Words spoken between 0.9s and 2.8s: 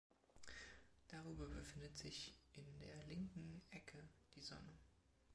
Darüber befindet sich in